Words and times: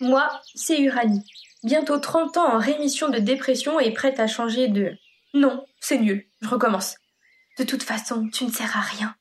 Moi, 0.00 0.30
c'est 0.54 0.80
Uranie. 0.80 1.24
Bientôt 1.64 1.98
30 1.98 2.36
ans 2.36 2.54
en 2.54 2.58
rémission 2.58 3.08
de 3.08 3.18
dépression 3.18 3.80
et 3.80 3.92
prête 3.92 4.20
à 4.20 4.28
changer 4.28 4.68
de... 4.68 4.92
Non, 5.34 5.66
c'est 5.80 5.98
nul, 5.98 6.26
je 6.40 6.48
recommence. 6.48 6.96
De 7.58 7.64
toute 7.64 7.82
façon, 7.82 8.28
tu 8.32 8.44
ne 8.44 8.52
sers 8.52 8.76
à 8.76 8.80
rien. 8.80 9.16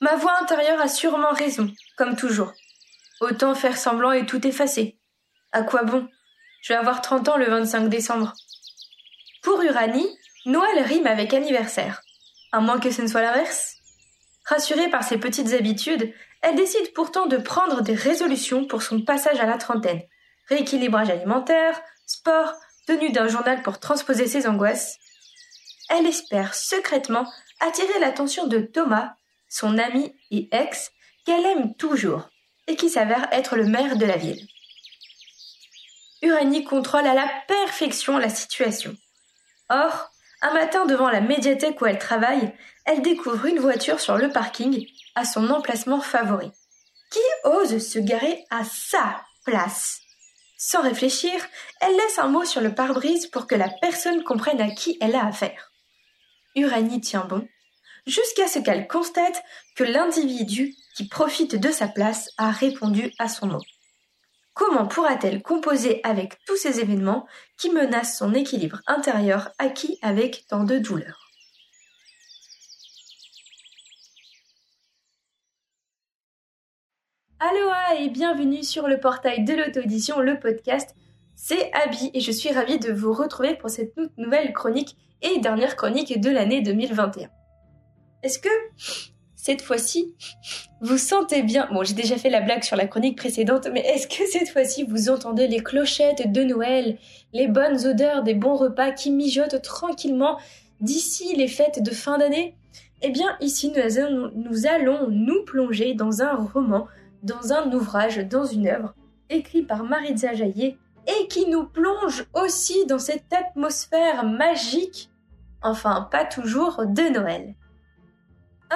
Ma 0.00 0.14
voix 0.14 0.40
intérieure 0.40 0.80
a 0.80 0.86
sûrement 0.86 1.32
raison, 1.32 1.72
comme 1.96 2.14
toujours. 2.14 2.52
Autant 3.20 3.56
faire 3.56 3.76
semblant 3.76 4.12
et 4.12 4.26
tout 4.26 4.46
effacer. 4.46 4.96
À 5.50 5.62
quoi 5.62 5.82
bon? 5.82 6.08
Je 6.62 6.72
vais 6.72 6.78
avoir 6.78 7.02
30 7.02 7.28
ans 7.30 7.36
le 7.36 7.46
25 7.46 7.88
décembre. 7.88 8.34
Pour 9.42 9.60
Uranie, 9.62 10.08
Noël 10.46 10.84
rime 10.84 11.08
avec 11.08 11.34
anniversaire. 11.34 12.02
À 12.52 12.60
moins 12.60 12.78
que 12.78 12.92
ce 12.92 13.02
ne 13.02 13.08
soit 13.08 13.22
l'inverse. 13.22 13.74
Rassurée 14.46 14.88
par 14.88 15.02
ses 15.02 15.18
petites 15.18 15.52
habitudes, 15.52 16.14
elle 16.48 16.56
décide 16.56 16.92
pourtant 16.94 17.26
de 17.26 17.36
prendre 17.36 17.82
des 17.82 17.94
résolutions 17.94 18.64
pour 18.64 18.82
son 18.82 19.02
passage 19.02 19.38
à 19.38 19.46
la 19.46 19.58
trentaine. 19.58 20.02
Rééquilibrage 20.48 21.10
alimentaire, 21.10 21.78
sport, 22.06 22.54
tenue 22.86 23.12
d'un 23.12 23.28
journal 23.28 23.60
pour 23.62 23.78
transposer 23.78 24.26
ses 24.26 24.46
angoisses. 24.46 24.96
Elle 25.90 26.06
espère 26.06 26.54
secrètement 26.54 27.30
attirer 27.60 27.98
l'attention 28.00 28.46
de 28.46 28.60
Thomas, 28.60 29.12
son 29.50 29.76
ami 29.76 30.14
et 30.30 30.48
ex, 30.52 30.90
qu'elle 31.26 31.44
aime 31.44 31.74
toujours, 31.74 32.30
et 32.66 32.76
qui 32.76 32.88
s'avère 32.88 33.28
être 33.30 33.56
le 33.56 33.66
maire 33.66 33.96
de 33.96 34.06
la 34.06 34.16
ville. 34.16 34.46
Uranie 36.22 36.64
contrôle 36.64 37.06
à 37.06 37.14
la 37.14 37.28
perfection 37.46 38.16
la 38.16 38.30
situation. 38.30 38.96
Or, 39.68 40.10
un 40.40 40.52
matin 40.52 40.86
devant 40.86 41.10
la 41.10 41.20
médiathèque 41.20 41.80
où 41.80 41.86
elle 41.86 41.98
travaille, 41.98 42.52
elle 42.84 43.02
découvre 43.02 43.46
une 43.46 43.58
voiture 43.58 44.00
sur 44.00 44.16
le 44.16 44.30
parking 44.30 44.86
à 45.14 45.24
son 45.24 45.50
emplacement 45.50 46.00
favori. 46.00 46.50
Qui 47.10 47.18
ose 47.44 47.78
se 47.78 47.98
garer 47.98 48.44
à 48.50 48.64
sa 48.64 49.22
place? 49.44 50.00
Sans 50.56 50.82
réfléchir, 50.82 51.32
elle 51.80 51.96
laisse 51.96 52.18
un 52.18 52.28
mot 52.28 52.44
sur 52.44 52.60
le 52.60 52.74
pare-brise 52.74 53.26
pour 53.28 53.46
que 53.46 53.54
la 53.54 53.68
personne 53.80 54.24
comprenne 54.24 54.60
à 54.60 54.70
qui 54.70 54.98
elle 55.00 55.14
a 55.14 55.26
affaire. 55.26 55.72
Uranie 56.56 57.00
tient 57.00 57.24
bon, 57.24 57.46
jusqu'à 58.06 58.48
ce 58.48 58.58
qu'elle 58.58 58.88
constate 58.88 59.42
que 59.76 59.84
l'individu 59.84 60.74
qui 60.96 61.06
profite 61.08 61.54
de 61.54 61.70
sa 61.70 61.86
place 61.88 62.30
a 62.38 62.50
répondu 62.50 63.12
à 63.18 63.28
son 63.28 63.46
mot. 63.46 63.62
Comment 64.58 64.88
pourra-t-elle 64.88 65.40
composer 65.40 66.00
avec 66.02 66.44
tous 66.44 66.56
ces 66.56 66.80
événements 66.80 67.28
qui 67.56 67.70
menacent 67.70 68.18
son 68.18 68.34
équilibre 68.34 68.82
intérieur 68.88 69.52
acquis 69.60 70.00
avec 70.02 70.46
tant 70.48 70.64
de 70.64 70.78
douleur? 70.78 71.30
Aloha 77.38 78.00
et 78.00 78.08
bienvenue 78.08 78.64
sur 78.64 78.88
le 78.88 78.98
portail 78.98 79.44
de 79.44 79.54
l'auto-édition, 79.54 80.18
le 80.18 80.40
podcast. 80.40 80.92
C'est 81.36 81.70
Abby 81.72 82.10
et 82.12 82.20
je 82.20 82.32
suis 82.32 82.50
ravie 82.50 82.80
de 82.80 82.92
vous 82.92 83.12
retrouver 83.12 83.54
pour 83.54 83.70
cette 83.70 83.94
nouvelle 84.16 84.52
chronique 84.52 84.96
et 85.22 85.38
dernière 85.38 85.76
chronique 85.76 86.20
de 86.20 86.30
l'année 86.30 86.62
2021. 86.62 87.30
Est-ce 88.24 88.40
que 88.40 88.48
cette 89.38 89.62
fois-ci, 89.62 90.16
vous 90.80 90.98
sentez 90.98 91.42
bien. 91.42 91.68
Bon, 91.72 91.84
j'ai 91.84 91.94
déjà 91.94 92.16
fait 92.16 92.28
la 92.28 92.40
blague 92.40 92.64
sur 92.64 92.74
la 92.74 92.88
chronique 92.88 93.16
précédente, 93.16 93.68
mais 93.72 93.80
est-ce 93.80 94.08
que 94.08 94.26
cette 94.28 94.48
fois-ci 94.48 94.82
vous 94.82 95.10
entendez 95.10 95.46
les 95.46 95.62
clochettes 95.62 96.32
de 96.32 96.42
Noël, 96.42 96.98
les 97.32 97.46
bonnes 97.46 97.86
odeurs 97.86 98.24
des 98.24 98.34
bons 98.34 98.56
repas 98.56 98.90
qui 98.90 99.12
mijotent 99.12 99.62
tranquillement 99.62 100.38
d'ici 100.80 101.36
les 101.36 101.46
fêtes 101.46 101.80
de 101.84 101.92
fin 101.92 102.18
d'année? 102.18 102.56
Eh 103.00 103.10
bien, 103.10 103.36
ici, 103.40 103.72
nous 103.72 104.66
allons, 104.66 105.08
nous 105.08 105.44
plonger 105.44 105.94
dans 105.94 106.20
un 106.20 106.34
roman, 106.34 106.88
dans 107.22 107.52
un 107.52 107.72
ouvrage, 107.72 108.18
dans 108.18 108.44
une 108.44 108.66
œuvre, 108.66 108.96
écrit 109.30 109.62
par 109.62 109.84
Maritza 109.84 110.34
Jaillet, 110.34 110.76
et 111.06 111.28
qui 111.28 111.46
nous 111.46 111.64
plonge 111.64 112.26
aussi 112.34 112.86
dans 112.86 112.98
cette 112.98 113.32
atmosphère 113.32 114.24
magique, 114.24 115.10
enfin 115.62 116.08
pas 116.10 116.24
toujours, 116.24 116.84
de 116.84 117.12
Noël 117.14 117.54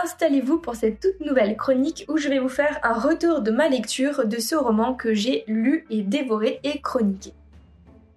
installez-vous 0.02 0.58
pour 0.58 0.74
cette 0.74 1.00
toute 1.00 1.20
nouvelle 1.20 1.56
chronique 1.56 2.04
où 2.08 2.16
je 2.16 2.28
vais 2.28 2.38
vous 2.38 2.48
faire 2.48 2.80
un 2.82 2.94
retour 2.94 3.40
de 3.40 3.50
ma 3.50 3.68
lecture 3.68 4.26
de 4.26 4.38
ce 4.38 4.54
roman 4.54 4.94
que 4.94 5.14
j'ai 5.14 5.44
lu 5.46 5.86
et 5.90 6.02
dévoré 6.02 6.60
et 6.64 6.80
chroniqué. 6.80 7.32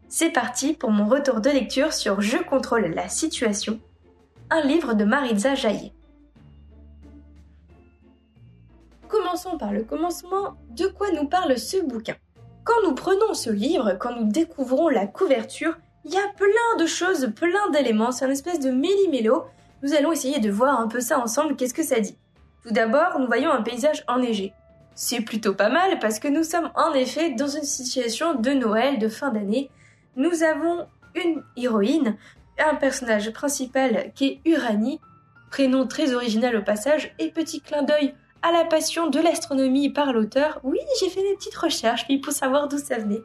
C'est 0.07 0.31
parti 0.31 0.73
pour 0.73 0.91
mon 0.91 1.07
retour 1.07 1.41
de 1.41 1.49
lecture 1.49 1.93
sur 1.93 2.21
Je 2.21 2.37
contrôle 2.37 2.85
la 2.95 3.09
situation, 3.09 3.79
un 4.49 4.61
livre 4.61 4.93
de 4.93 5.03
Maritza 5.03 5.55
Jaillet. 5.55 5.91
Commençons 9.07 9.57
par 9.57 9.71
le 9.71 9.83
commencement, 9.83 10.55
de 10.71 10.87
quoi 10.87 11.11
nous 11.11 11.27
parle 11.27 11.57
ce 11.57 11.83
bouquin? 11.83 12.15
Quand 12.63 12.81
nous 12.83 12.95
prenons 12.95 13.33
ce 13.33 13.49
livre, 13.49 13.97
quand 13.99 14.15
nous 14.15 14.31
découvrons 14.31 14.89
la 14.89 15.05
couverture, 15.05 15.77
il 16.03 16.13
y 16.13 16.17
a 16.17 16.33
plein 16.35 16.77
de 16.79 16.85
choses, 16.85 17.31
plein 17.35 17.69
d'éléments, 17.71 18.11
c'est 18.11 18.25
un 18.25 18.31
espèce 18.31 18.59
de 18.59 18.71
méli-mélo 18.71 19.43
nous 19.85 19.93
allons 19.93 20.11
essayer 20.11 20.39
de 20.39 20.49
voir 20.49 20.79
un 20.79 20.87
peu 20.87 20.99
ça 20.99 21.19
ensemble, 21.19 21.55
qu'est-ce 21.55 21.75
que 21.75 21.83
ça 21.83 21.99
dit. 21.99 22.17
Tout 22.63 22.73
d'abord, 22.73 23.19
nous 23.19 23.27
voyons 23.27 23.51
un 23.51 23.61
paysage 23.61 24.03
enneigé. 24.07 24.51
C'est 24.95 25.21
plutôt 25.21 25.53
pas 25.53 25.69
mal 25.69 25.99
parce 25.99 26.17
que 26.17 26.27
nous 26.27 26.43
sommes 26.43 26.71
en 26.73 26.91
effet 26.93 27.35
dans 27.35 27.47
une 27.47 27.63
situation 27.63 28.33
de 28.33 28.49
Noël, 28.49 28.97
de 28.97 29.07
fin 29.07 29.29
d'année. 29.29 29.69
Nous 30.15 30.41
avons 30.41 30.87
une 31.13 31.43
héroïne, 31.55 32.17
un 32.57 32.73
personnage 32.73 33.31
principal 33.31 34.11
qui 34.15 34.25
est 34.25 34.49
Uranie, 34.49 34.99
prénom 35.51 35.85
très 35.85 36.15
original 36.15 36.55
au 36.55 36.63
passage, 36.63 37.13
et 37.19 37.29
petit 37.29 37.61
clin 37.61 37.83
d'œil 37.83 38.15
à 38.41 38.51
la 38.51 38.65
passion 38.65 39.07
de 39.07 39.19
l'astronomie 39.19 39.91
par 39.91 40.13
l'auteur. 40.13 40.59
Oui, 40.63 40.79
j'ai 40.99 41.09
fait 41.11 41.21
des 41.21 41.35
petites 41.35 41.55
recherches, 41.55 42.07
pour 42.23 42.33
savoir 42.33 42.69
d'où 42.69 42.79
ça 42.79 42.97
venait. 42.97 43.21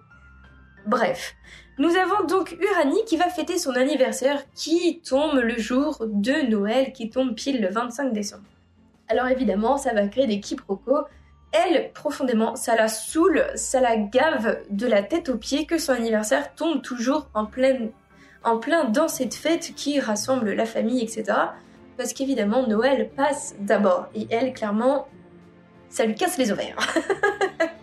Bref, 0.87 1.35
nous 1.81 1.97
avons 1.97 2.27
donc 2.27 2.59
Uranie 2.61 3.03
qui 3.07 3.17
va 3.17 3.31
fêter 3.31 3.57
son 3.57 3.71
anniversaire 3.71 4.43
qui 4.55 5.01
tombe 5.01 5.37
le 5.37 5.57
jour 5.59 5.97
de 6.07 6.47
Noël, 6.51 6.93
qui 6.93 7.09
tombe 7.09 7.35
pile 7.35 7.63
le 7.63 7.71
25 7.71 8.13
décembre. 8.13 8.45
Alors 9.09 9.29
évidemment, 9.29 9.79
ça 9.79 9.95
va 9.95 10.07
créer 10.07 10.27
des 10.27 10.41
quiproquos. 10.41 11.05
Elle, 11.53 11.91
profondément, 11.95 12.55
ça 12.55 12.77
la 12.77 12.87
saoule, 12.87 13.47
ça 13.55 13.81
la 13.81 13.97
gave 13.97 14.59
de 14.69 14.87
la 14.87 15.03
tête 15.03 15.31
aux 15.31 15.39
pieds 15.39 15.65
que 15.65 15.79
son 15.79 15.95
anniversaire 15.95 16.55
tombe 16.55 16.83
toujours 16.83 17.31
en 17.33 17.47
plein, 17.47 17.89
en 18.45 18.59
plein 18.59 18.85
dans 18.85 19.09
cette 19.09 19.35
fête 19.35 19.73
qui 19.75 20.01
rassemble 20.01 20.53
la 20.53 20.67
famille, 20.67 21.03
etc. 21.03 21.33
Parce 21.97 22.13
qu'évidemment, 22.13 22.67
Noël 22.67 23.09
passe 23.17 23.55
d'abord. 23.59 24.09
Et 24.15 24.27
elle, 24.29 24.53
clairement, 24.53 25.09
ça 25.89 26.05
lui 26.05 26.15
casse 26.15 26.37
les 26.37 26.53
ovaires. 26.53 26.77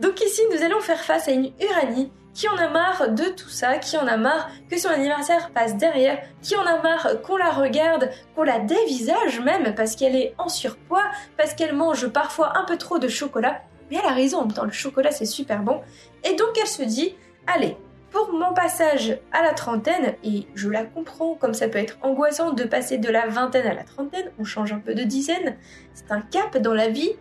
Donc 0.00 0.20
ici, 0.22 0.40
nous 0.50 0.62
allons 0.62 0.80
faire 0.80 1.00
face 1.00 1.28
à 1.28 1.32
une 1.32 1.52
Uranie 1.60 2.10
qui 2.32 2.48
en 2.48 2.56
a 2.56 2.68
marre 2.68 3.10
de 3.10 3.24
tout 3.24 3.48
ça, 3.50 3.76
qui 3.76 3.98
en 3.98 4.06
a 4.06 4.16
marre 4.16 4.48
que 4.70 4.78
son 4.78 4.88
anniversaire 4.88 5.50
passe 5.50 5.76
derrière, 5.76 6.22
qui 6.40 6.56
en 6.56 6.64
a 6.64 6.80
marre 6.80 7.20
qu'on 7.22 7.36
la 7.36 7.50
regarde, 7.50 8.10
qu'on 8.34 8.44
la 8.44 8.60
dévisage 8.60 9.40
même 9.40 9.74
parce 9.74 9.96
qu'elle 9.96 10.16
est 10.16 10.34
en 10.38 10.48
surpoids, 10.48 11.04
parce 11.36 11.54
qu'elle 11.54 11.74
mange 11.74 12.08
parfois 12.08 12.56
un 12.56 12.64
peu 12.64 12.78
trop 12.78 12.98
de 12.98 13.08
chocolat. 13.08 13.60
Mais 13.90 13.98
elle 13.98 14.08
a 14.08 14.14
raison, 14.14 14.46
temps 14.48 14.64
le 14.64 14.70
chocolat 14.70 15.10
c'est 15.10 15.26
super 15.26 15.62
bon. 15.62 15.82
Et 16.24 16.34
donc 16.34 16.56
elle 16.58 16.68
se 16.68 16.82
dit, 16.82 17.14
allez, 17.46 17.76
pour 18.10 18.32
mon 18.32 18.54
passage 18.54 19.18
à 19.32 19.42
la 19.42 19.52
trentaine, 19.52 20.14
et 20.24 20.46
je 20.54 20.70
la 20.70 20.84
comprends 20.84 21.34
comme 21.34 21.54
ça 21.54 21.68
peut 21.68 21.78
être 21.78 21.98
angoissant 22.02 22.52
de 22.52 22.64
passer 22.64 22.98
de 22.98 23.08
la 23.08 23.26
vingtaine 23.26 23.66
à 23.66 23.74
la 23.74 23.84
trentaine, 23.84 24.30
on 24.38 24.44
change 24.44 24.72
un 24.72 24.78
peu 24.78 24.94
de 24.94 25.02
dizaine, 25.02 25.56
c'est 25.92 26.10
un 26.10 26.20
cap 26.20 26.56
dans 26.56 26.74
la 26.74 26.88
vie, 26.88 27.12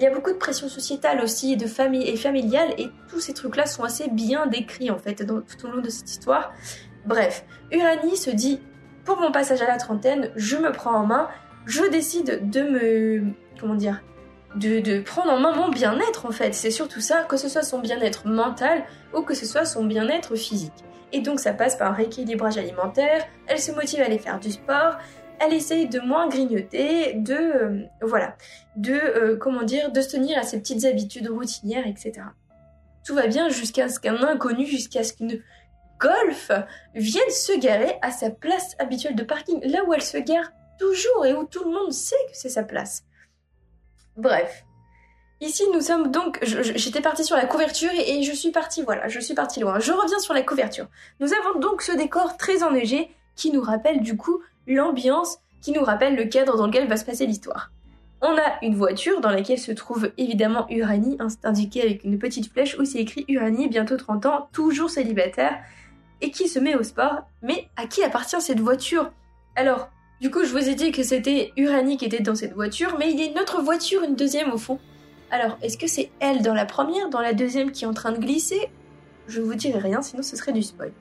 il 0.00 0.04
y 0.04 0.06
a 0.06 0.14
beaucoup 0.14 0.32
de 0.32 0.38
pression 0.38 0.68
sociétale 0.70 1.20
aussi, 1.20 1.58
de 1.58 1.66
famille 1.66 2.08
et 2.08 2.16
familiale, 2.16 2.70
et 2.78 2.88
tous 3.10 3.20
ces 3.20 3.34
trucs-là 3.34 3.66
sont 3.66 3.84
assez 3.84 4.08
bien 4.08 4.46
décrits 4.46 4.90
en 4.90 4.98
fait 4.98 5.26
tout 5.26 5.66
au 5.66 5.70
long 5.70 5.82
de 5.82 5.90
cette 5.90 6.10
histoire. 6.10 6.54
Bref, 7.04 7.44
Uranie 7.70 8.16
se 8.16 8.30
dit 8.30 8.60
pour 9.04 9.20
mon 9.20 9.30
passage 9.30 9.60
à 9.60 9.66
la 9.66 9.76
trentaine, 9.76 10.30
je 10.36 10.56
me 10.56 10.72
prends 10.72 10.94
en 10.94 11.04
main, 11.04 11.28
je 11.66 11.84
décide 11.90 12.48
de 12.50 12.62
me. 12.62 13.22
comment 13.60 13.74
dire 13.74 14.00
de, 14.56 14.80
de 14.80 15.00
prendre 15.00 15.30
en 15.30 15.38
main 15.38 15.54
mon 15.54 15.68
bien-être 15.68 16.26
en 16.26 16.32
fait. 16.32 16.54
C'est 16.54 16.72
surtout 16.72 17.00
ça, 17.00 17.22
que 17.22 17.36
ce 17.36 17.48
soit 17.48 17.62
son 17.62 17.78
bien-être 17.78 18.26
mental 18.26 18.82
ou 19.14 19.22
que 19.22 19.34
ce 19.34 19.46
soit 19.46 19.64
son 19.64 19.84
bien-être 19.84 20.34
physique. 20.34 20.72
Et 21.12 21.20
donc 21.20 21.40
ça 21.40 21.52
passe 21.52 21.76
par 21.76 21.92
un 21.92 21.94
rééquilibrage 21.94 22.56
alimentaire, 22.56 23.26
elle 23.46 23.60
se 23.60 23.72
motive 23.72 24.00
à 24.00 24.06
aller 24.06 24.18
faire 24.18 24.40
du 24.40 24.50
sport, 24.50 24.96
elle 25.40 25.54
essaye 25.54 25.88
de 25.88 26.00
moins 26.00 26.28
grignoter, 26.28 27.14
de 27.14 27.34
euh, 27.34 27.82
voilà, 28.02 28.36
de 28.76 28.92
euh, 28.92 29.36
comment 29.36 29.62
dire, 29.62 29.90
de 29.90 30.00
se 30.00 30.10
tenir 30.10 30.38
à 30.38 30.42
ses 30.42 30.60
petites 30.60 30.84
habitudes 30.84 31.28
routinières, 31.28 31.86
etc. 31.86 32.12
Tout 33.04 33.14
va 33.14 33.26
bien 33.26 33.48
jusqu'à 33.48 33.88
ce 33.88 33.98
qu'un 33.98 34.22
inconnu, 34.22 34.66
jusqu'à 34.66 35.02
ce 35.02 35.14
qu'une 35.14 35.42
golf 35.98 36.50
vienne 36.94 37.30
se 37.30 37.58
garer 37.58 37.98
à 38.02 38.10
sa 38.10 38.30
place 38.30 38.76
habituelle 38.78 39.16
de 39.16 39.22
parking, 39.22 39.60
là 39.66 39.82
où 39.86 39.94
elle 39.94 40.02
se 40.02 40.18
gare 40.18 40.52
toujours 40.78 41.26
et 41.26 41.34
où 41.34 41.44
tout 41.44 41.64
le 41.64 41.70
monde 41.70 41.92
sait 41.92 42.16
que 42.30 42.36
c'est 42.36 42.48
sa 42.48 42.62
place. 42.62 43.04
Bref. 44.16 44.64
Ici, 45.42 45.64
nous 45.72 45.80
sommes 45.80 46.10
donc. 46.10 46.38
J'étais 46.42 47.00
partie 47.00 47.24
sur 47.24 47.36
la 47.36 47.46
couverture 47.46 47.90
et, 47.94 48.18
et 48.18 48.22
je 48.22 48.32
suis 48.32 48.50
partie, 48.50 48.82
voilà, 48.82 49.08
je 49.08 49.20
suis 49.20 49.32
partie 49.34 49.60
loin. 49.60 49.78
Je 49.78 49.92
reviens 49.92 50.18
sur 50.18 50.34
la 50.34 50.42
couverture. 50.42 50.86
Nous 51.18 51.32
avons 51.32 51.58
donc 51.60 51.80
ce 51.80 51.92
décor 51.92 52.36
très 52.36 52.62
enneigé 52.62 53.10
qui 53.36 53.50
nous 53.50 53.62
rappelle 53.62 54.02
du 54.02 54.18
coup 54.18 54.42
l'ambiance 54.66 55.38
qui 55.60 55.72
nous 55.72 55.82
rappelle 55.82 56.16
le 56.16 56.24
cadre 56.24 56.56
dans 56.56 56.66
lequel 56.66 56.88
va 56.88 56.96
se 56.96 57.04
passer 57.04 57.26
l'histoire. 57.26 57.70
On 58.22 58.36
a 58.36 58.58
une 58.62 58.74
voiture 58.74 59.20
dans 59.20 59.30
laquelle 59.30 59.58
se 59.58 59.72
trouve 59.72 60.12
évidemment 60.18 60.66
Uranie, 60.68 61.16
indiqué 61.42 61.82
avec 61.82 62.04
une 62.04 62.18
petite 62.18 62.52
flèche 62.52 62.78
où 62.78 62.84
c'est 62.84 62.98
écrit 62.98 63.24
Uranie, 63.28 63.68
bientôt 63.68 63.96
30 63.96 64.26
ans, 64.26 64.48
toujours 64.52 64.90
célibataire, 64.90 65.58
et 66.20 66.30
qui 66.30 66.48
se 66.48 66.58
met 66.58 66.74
au 66.74 66.82
sport. 66.82 67.22
Mais 67.42 67.68
à 67.76 67.86
qui 67.86 68.02
appartient 68.02 68.40
cette 68.40 68.60
voiture? 68.60 69.10
Alors, 69.56 69.88
du 70.20 70.30
coup, 70.30 70.44
je 70.44 70.50
vous 70.50 70.68
ai 70.68 70.74
dit 70.74 70.92
que 70.92 71.02
c'était 71.02 71.52
Uranie 71.56 71.96
qui 71.96 72.04
était 72.04 72.20
dans 72.20 72.34
cette 72.34 72.52
voiture, 72.52 72.96
mais 72.98 73.10
il 73.10 73.18
y 73.18 73.22
a 73.22 73.30
une 73.30 73.38
autre 73.38 73.62
voiture, 73.62 74.02
une 74.02 74.16
deuxième 74.16 74.52
au 74.52 74.58
fond. 74.58 74.78
Alors, 75.30 75.56
est-ce 75.62 75.78
que 75.78 75.86
c'est 75.86 76.10
elle 76.20 76.42
dans 76.42 76.54
la 76.54 76.66
première, 76.66 77.08
dans 77.08 77.20
la 77.20 77.32
deuxième 77.32 77.70
qui 77.70 77.84
est 77.84 77.88
en 77.88 77.94
train 77.94 78.12
de 78.12 78.18
glisser? 78.18 78.68
Je 79.28 79.40
vous 79.40 79.54
dirai 79.54 79.78
rien, 79.78 80.02
sinon 80.02 80.22
ce 80.22 80.36
serait 80.36 80.52
du 80.52 80.62
spoil. 80.62 80.92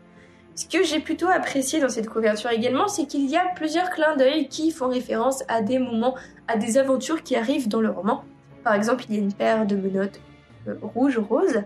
Ce 0.60 0.68
que 0.68 0.84
j'ai 0.84 1.00
plutôt 1.00 1.30
apprécié 1.30 1.80
dans 1.80 1.88
cette 1.88 2.10
couverture 2.10 2.50
également, 2.50 2.90
c'est 2.90 3.06
qu'il 3.06 3.30
y 3.30 3.38
a 3.38 3.46
plusieurs 3.56 3.90
clins 3.92 4.18
d'œil 4.18 4.50
qui 4.50 4.72
font 4.72 4.90
référence 4.90 5.42
à 5.48 5.62
des 5.62 5.80
moments, 5.80 6.16
à 6.50 6.58
des 6.58 6.78
aventures 6.78 7.24
qui 7.24 7.38
arrivent 7.38 7.70
dans 7.70 7.80
le 7.80 7.90
roman. 7.90 8.26
Par 8.66 8.74
exemple, 8.74 9.06
il 9.08 9.16
y 9.16 9.20
a 9.20 9.22
une 9.22 9.32
paire 9.32 9.66
de 9.66 9.78
menottes 9.78 10.20
euh, 10.68 10.76
rouge-rose. 10.82 11.64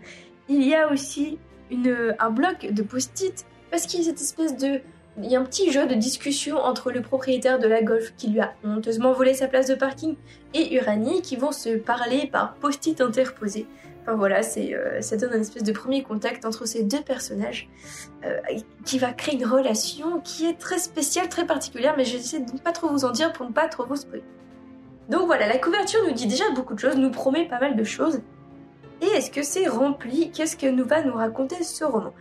Il 0.48 0.62
y 0.62 0.76
a 0.76 0.92
aussi 0.92 1.40
un 2.20 2.30
bloc 2.30 2.68
de 2.70 2.84
post-it 2.84 3.48
parce 3.72 3.88
qu'il 3.88 4.02
y 4.02 4.04
a 4.04 4.06
cette 4.06 4.22
espèce 4.22 4.56
de 4.58 4.80
il 5.18 5.26
y 5.26 5.36
a 5.36 5.40
un 5.40 5.44
petit 5.44 5.72
jeu 5.72 5.88
de 5.88 5.96
discussion 5.96 6.58
entre 6.58 6.92
le 6.92 7.02
propriétaire 7.02 7.58
de 7.58 7.68
la 7.68 7.82
Golf 7.82 8.14
qui 8.16 8.28
lui 8.28 8.42
a 8.42 8.54
honteusement 8.64 9.14
volé 9.14 9.34
sa 9.34 9.48
place 9.48 9.66
de 9.66 9.74
parking 9.74 10.18
et 10.54 10.76
Uranie 10.76 11.24
qui 11.24 11.36
vont 11.36 11.52
se 11.52 11.78
parler 11.78 12.30
par 12.32 12.54
post-it 12.56 13.02
interposé. 13.02 13.66
Enfin 14.04 14.16
voilà, 14.16 14.42
euh, 14.58 15.02
ça 15.02 15.16
donne 15.16 15.32
un 15.34 15.40
espèce 15.40 15.64
de 15.64 15.72
premier 15.72 16.04
contact 16.04 16.44
entre 16.44 16.66
ces 16.68 16.84
deux 16.84 17.02
personnages 17.02 17.70
euh, 18.26 18.38
qui 18.84 19.00
va 19.00 19.14
créer 19.14 19.36
une 19.36 19.46
relation 19.46 20.20
qui 20.20 20.46
est 20.46 20.60
très 20.60 20.78
spéciale, 20.78 21.30
très 21.30 21.46
particulière, 21.46 21.94
mais 21.96 22.04
j'essaie 22.04 22.42
de 22.42 22.52
ne 22.52 22.58
pas 22.58 22.74
trop 22.74 22.90
vous 22.90 23.06
en 23.06 23.12
dire 23.12 23.32
pour 23.32 23.48
ne 23.48 23.54
pas 23.54 23.70
trop 23.70 23.86
vous 23.86 23.96
spoiler. 23.96 24.24
Donc 25.08 25.26
voilà, 25.26 25.48
la 25.48 25.58
couverture 25.58 26.02
nous 26.06 26.14
dit 26.14 26.28
déjà 26.28 26.44
beaucoup 26.54 26.74
de 26.74 26.80
choses, 26.80 26.98
nous 26.98 27.12
promet 27.12 27.48
pas 27.48 27.62
mal 27.62 27.78
de 27.78 27.84
choses. 27.86 28.22
Et 29.02 29.06
est-ce 29.06 29.32
que 29.32 29.42
c'est 29.42 29.68
rempli? 29.68 30.32
Qu'est-ce 30.32 30.58
que 30.58 30.68
nous 30.68 30.86
va 30.86 31.02
nous 31.02 31.14
raconter 31.14 31.64
ce 31.64 31.86
roman? 31.86 32.14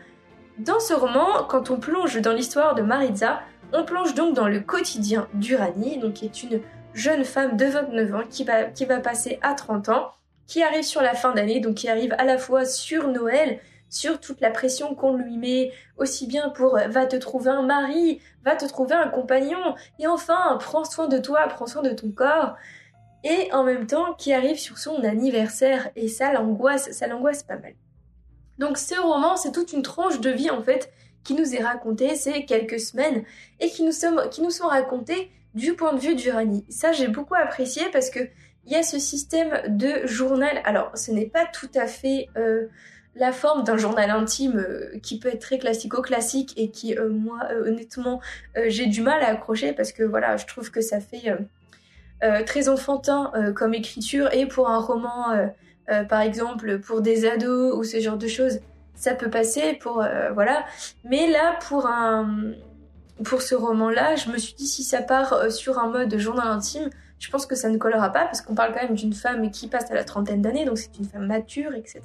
Dans 0.58 0.80
ce 0.80 0.94
roman, 0.94 1.44
quand 1.48 1.70
on 1.70 1.78
plonge 1.78 2.20
dans 2.20 2.32
l'histoire 2.32 2.76
de 2.76 2.82
Maritza, 2.82 3.40
on 3.72 3.84
plonge 3.84 4.14
donc 4.14 4.34
dans 4.34 4.46
le 4.46 4.60
quotidien 4.60 5.26
d'Uranie, 5.34 5.98
donc 5.98 6.14
qui 6.14 6.26
est 6.26 6.42
une 6.44 6.60
jeune 6.94 7.24
femme 7.24 7.56
de 7.56 7.64
29 7.64 8.14
ans 8.14 8.22
qui 8.28 8.44
va 8.84 9.00
passer 9.00 9.40
à 9.42 9.54
30 9.54 9.88
ans, 9.88 10.12
qui 10.46 10.62
arrive 10.62 10.82
sur 10.82 11.02
la 11.02 11.14
fin 11.14 11.32
d'année, 11.32 11.60
donc 11.60 11.74
qui 11.74 11.88
arrive 11.88 12.14
à 12.18 12.24
la 12.24 12.38
fois 12.38 12.64
sur 12.64 13.08
Noël, 13.08 13.60
sur 13.88 14.20
toute 14.20 14.40
la 14.40 14.50
pression 14.50 14.94
qu'on 14.94 15.14
lui 15.16 15.36
met, 15.36 15.72
aussi 15.98 16.26
bien 16.26 16.48
pour 16.50 16.78
va 16.88 17.06
te 17.06 17.16
trouver 17.16 17.50
un 17.50 17.62
mari, 17.62 18.20
va 18.44 18.56
te 18.56 18.64
trouver 18.64 18.94
un 18.94 19.08
compagnon, 19.08 19.74
et 19.98 20.06
enfin 20.06 20.56
prends 20.60 20.84
soin 20.84 21.08
de 21.08 21.18
toi, 21.18 21.46
prends 21.48 21.66
soin 21.66 21.82
de 21.82 21.92
ton 21.92 22.10
corps, 22.10 22.56
et 23.24 23.52
en 23.52 23.64
même 23.64 23.86
temps 23.86 24.14
qui 24.14 24.32
arrive 24.32 24.58
sur 24.58 24.78
son 24.78 25.04
anniversaire, 25.04 25.90
et 25.94 26.08
ça 26.08 26.32
l'angoisse, 26.32 26.90
ça 26.92 27.06
l'angoisse 27.06 27.42
pas 27.42 27.58
mal. 27.58 27.74
Donc 28.58 28.78
ce 28.78 28.98
roman, 29.00 29.36
c'est 29.36 29.52
toute 29.52 29.72
une 29.72 29.82
tranche 29.82 30.20
de 30.20 30.30
vie 30.30 30.50
en 30.50 30.62
fait 30.62 30.90
qui 31.24 31.34
nous 31.34 31.54
est 31.54 31.62
racontée 31.62 32.16
ces 32.16 32.44
quelques 32.44 32.80
semaines 32.80 33.24
et 33.60 33.68
qui 33.68 33.82
nous, 33.82 33.92
sommes, 33.92 34.28
qui 34.30 34.42
nous 34.42 34.50
sont 34.50 34.66
racontées 34.66 35.30
du 35.54 35.74
point 35.74 35.92
de 35.92 36.00
vue 36.00 36.14
d'Uranie. 36.14 36.64
Ça, 36.68 36.92
j'ai 36.92 37.08
beaucoup 37.08 37.34
apprécié 37.34 37.82
parce 37.92 38.10
que 38.10 38.20
il 38.66 38.72
y 38.72 38.76
a 38.76 38.82
ce 38.82 38.98
système 38.98 39.60
de 39.68 40.06
journal. 40.06 40.60
Alors, 40.64 40.90
ce 40.94 41.10
n'est 41.10 41.26
pas 41.26 41.46
tout 41.46 41.70
à 41.74 41.86
fait 41.86 42.28
euh, 42.36 42.66
la 43.16 43.32
forme 43.32 43.64
d'un 43.64 43.76
journal 43.76 44.10
intime 44.10 44.58
euh, 44.58 44.98
qui 45.02 45.18
peut 45.18 45.28
être 45.28 45.40
très 45.40 45.58
classico-classique 45.58 46.54
et 46.56 46.70
qui, 46.70 46.96
euh, 46.96 47.08
moi, 47.08 47.40
honnêtement, 47.66 48.20
j'ai 48.66 48.86
du 48.86 49.02
mal 49.02 49.22
à 49.22 49.28
accrocher 49.28 49.72
parce 49.72 49.92
que 49.92 50.02
voilà, 50.02 50.36
je 50.36 50.46
trouve 50.46 50.70
que 50.70 50.80
ça 50.80 51.00
fait 51.00 51.36
très 52.46 52.68
enfantin 52.68 53.32
comme 53.56 53.74
écriture 53.74 54.32
et 54.32 54.46
pour 54.46 54.70
un 54.70 54.78
roman 54.78 55.50
par 56.08 56.20
exemple 56.20 56.78
pour 56.78 57.00
des 57.00 57.26
ados 57.26 57.74
ou 57.76 57.82
ce 57.82 57.98
genre 57.98 58.16
de 58.16 58.28
choses, 58.28 58.60
ça 58.94 59.14
peut 59.14 59.28
passer 59.28 59.72
pour 59.80 60.04
voilà. 60.32 60.64
Mais 61.04 61.28
là 61.28 61.58
pour 61.68 61.86
un 61.86 62.52
pour 63.24 63.42
ce 63.42 63.56
roman-là, 63.56 64.14
je 64.14 64.30
me 64.30 64.38
suis 64.38 64.54
dit 64.54 64.68
si 64.68 64.84
ça 64.84 65.02
part 65.02 65.50
sur 65.50 65.80
un 65.80 65.88
mode 65.88 66.16
journal 66.16 66.46
intime, 66.46 66.90
je 67.22 67.30
pense 67.30 67.46
que 67.46 67.54
ça 67.54 67.68
ne 67.68 67.78
collera 67.78 68.10
pas 68.10 68.24
parce 68.24 68.40
qu'on 68.40 68.56
parle 68.56 68.74
quand 68.74 68.82
même 68.82 68.96
d'une 68.96 69.12
femme 69.12 69.52
qui 69.52 69.68
passe 69.68 69.88
à 69.92 69.94
la 69.94 70.02
trentaine 70.02 70.42
d'années, 70.42 70.64
donc 70.64 70.76
c'est 70.76 70.98
une 70.98 71.04
femme 71.04 71.26
mature, 71.26 71.72
etc. 71.72 72.00